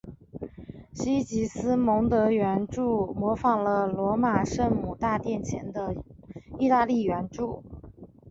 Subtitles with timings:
[0.93, 5.93] 西吉斯蒙德圆柱模仿了罗马圣母大殿前的
[6.57, 7.63] 意大利圆柱。